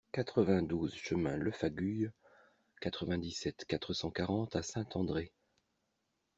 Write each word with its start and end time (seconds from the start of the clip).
quatre-vingt-douze 0.13 0.95
chemin 0.95 1.37
Lefaguyes, 1.37 2.09
quatre-vingt-dix-sept, 2.81 3.65
quatre 3.65 3.93
cent 3.93 4.09
quarante 4.09 4.55
à 4.55 4.63
Saint-André 4.63 5.31